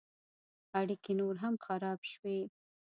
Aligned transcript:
اړیکې 0.79 1.11
نور 1.19 1.35
هم 1.43 1.53
خراب 1.65 1.99
شوې. 2.11 2.39